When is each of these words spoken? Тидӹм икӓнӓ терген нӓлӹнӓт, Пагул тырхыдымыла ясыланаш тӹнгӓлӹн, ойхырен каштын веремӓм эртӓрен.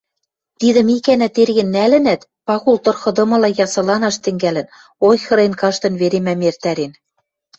Тидӹм 0.59 0.87
икӓнӓ 0.95 1.27
терген 1.35 1.69
нӓлӹнӓт, 1.75 2.21
Пагул 2.45 2.77
тырхыдымыла 2.83 3.49
ясыланаш 3.65 4.15
тӹнгӓлӹн, 4.23 4.67
ойхырен 5.07 5.53
каштын 5.61 5.93
веремӓм 6.01 6.41
эртӓрен. 6.49 6.91